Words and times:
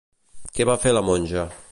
Què 0.59 0.65
va 0.69 0.77
fer 0.85 0.95
la 0.97 1.03
monja? 1.11 1.45